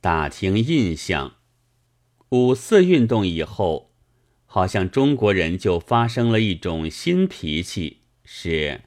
[0.00, 1.34] 打听印象。
[2.30, 3.92] 五四运动以后，
[4.46, 8.82] 好像中国人就发生了一种新脾气，是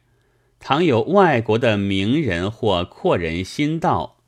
[0.60, 4.24] 倘有外国的名人或阔人新到，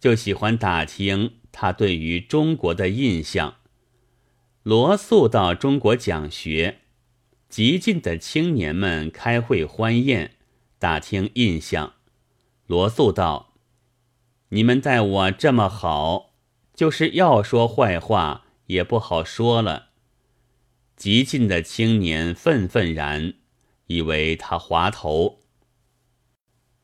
[0.00, 3.56] 就喜欢打听他对于中国的印象。
[4.62, 6.78] 罗素到中国讲学，
[7.48, 10.36] 极进的青年们开会欢宴，
[10.78, 11.94] 打听印象。
[12.66, 13.51] 罗素道
[14.54, 16.34] ：“你们待我这么好，
[16.74, 19.88] 就是要说坏话也不好说了。”
[20.94, 23.34] 极进的青年愤愤然，
[23.86, 25.40] 以为他滑头。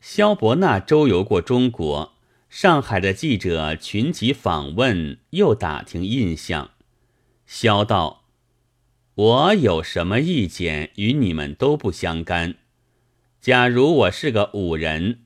[0.00, 2.14] 萧伯纳周游过中国，
[2.48, 6.70] 上海的记者群集访问，又打听印象。
[7.46, 8.24] 萧道
[9.14, 12.56] ：“我有什么意见，与你们都不相干。
[13.40, 15.20] 假如我是个武人，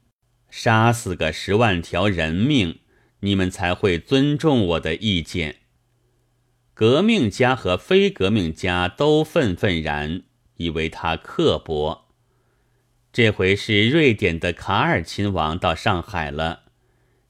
[0.53, 2.81] 杀死个十万条人命，
[3.21, 5.61] 你们才会尊重我的意见。
[6.75, 10.25] 革命家和非革命家都愤愤然，
[10.59, 12.07] 以为他刻薄。
[13.15, 16.65] 这回是瑞典的卡尔亲王到上海了，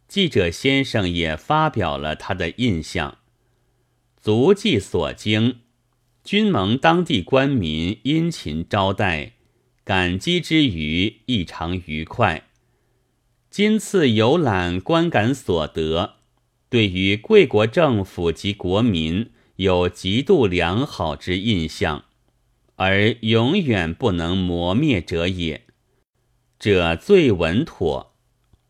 [0.08, 3.18] 记者先生也发表了他的印象。”
[4.20, 5.61] 足迹所经，
[6.24, 9.34] 均蒙当地官民殷勤招待，
[9.84, 12.48] 感激之余异常愉快。
[13.53, 16.14] 今次游览观感所得，
[16.70, 22.06] 对于贵国政府及国民有极度良好之印象，
[22.77, 25.67] 而永远不能磨灭者也。
[26.58, 28.14] 这最稳妥，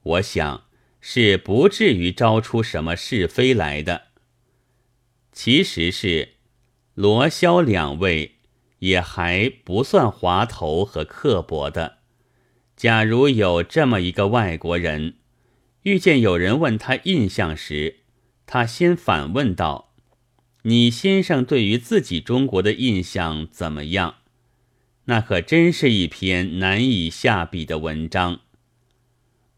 [0.03, 0.65] 我想
[1.01, 4.07] 是不至于招出什么是非来的。
[5.31, 6.31] 其实是
[6.95, 8.39] 罗萧两位
[8.81, 11.99] 也还不算滑头和刻薄的。
[12.83, 15.15] 假如有这么一个外国人，
[15.83, 18.01] 遇见有人问他印象时，
[18.45, 19.95] 他先反问道
[20.67, 24.17] ：“你先生对于自己中国的印象怎么样？”
[25.07, 28.41] 那可真是一篇难以下笔的文章。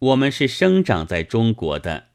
[0.01, 2.09] 我们是生长在中国的，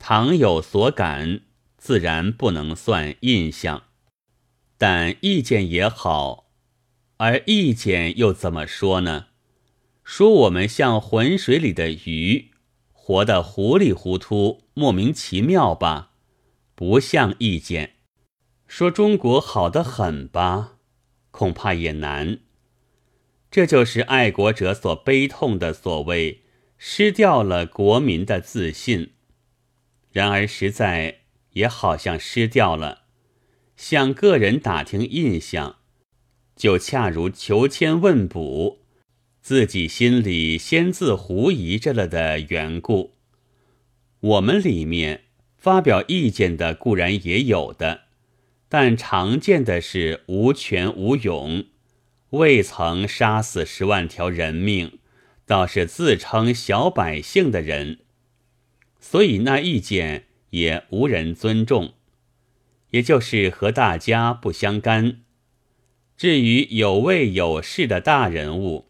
[0.00, 1.42] 倘有所感。
[1.76, 3.84] 自然不能算印象，
[4.76, 6.50] 但意见也好，
[7.18, 9.26] 而意见又怎么说呢？
[10.08, 12.50] 说我们像浑水里的鱼，
[12.92, 16.12] 活得糊里糊涂、莫名其妙吧，
[16.74, 17.96] 不像意见。
[18.66, 20.78] 说中国好得很吧，
[21.30, 22.38] 恐怕也难。
[23.50, 26.40] 这就是爱国者所悲痛的所谓
[26.78, 29.10] 失掉了国民的自信。
[30.10, 31.18] 然而实在。
[31.52, 33.06] 也好像失掉了，
[33.74, 35.78] 向个人打听印象，
[36.54, 38.78] 就恰如求签问卜，
[39.48, 43.14] 自己心里先自狐疑着了的缘故。
[44.20, 45.22] 我们里面
[45.56, 48.02] 发表意见的固然也有的，
[48.68, 51.64] 但常见的是无权无勇，
[52.28, 54.98] 未曾杀死十万条人命，
[55.46, 58.00] 倒是自称小百姓的人，
[59.00, 60.26] 所以那意见。
[60.50, 61.94] 也无人尊重，
[62.90, 65.22] 也就是和大家不相干。
[66.18, 68.87] 至于有位有势的大人物，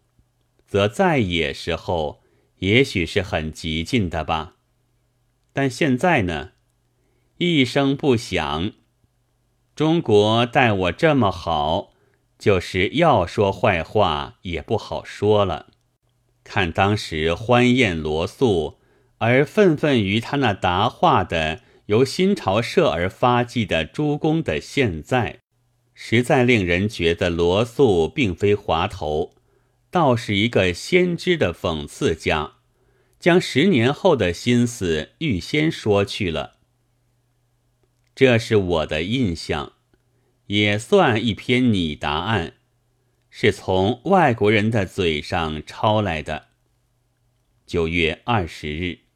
[0.69, 2.21] 则在野时候
[2.59, 4.53] 也许是很激进的吧。
[5.51, 6.51] 但现在呢，
[7.39, 8.71] 一声不响，
[9.75, 11.91] 中国待我这么好，
[12.37, 15.67] 就是要说坏话也不好说了。
[16.43, 18.77] 看当时欢宴罗素。
[19.21, 25.39] 而愤愤于他那答话的由新潮社而发迹的诸公的现在，
[25.93, 29.33] 实在令人觉得罗素并非滑头，
[29.91, 32.57] 倒是一个先知的讽刺家，
[33.19, 36.57] 将十年后的心思预先说去了。
[38.13, 39.73] 这是我的印象，
[40.47, 42.53] 也算一篇拟答案，
[43.29, 46.49] 是从外国人的嘴上抄来的。
[47.65, 49.08] 九月二十日。